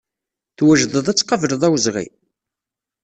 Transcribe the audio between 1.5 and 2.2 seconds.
awezɣi?